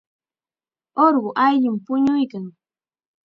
[1.05, 2.45] Urqu allqum puñuykan.